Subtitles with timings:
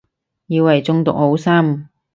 [0.47, 1.87] 以為中毒好深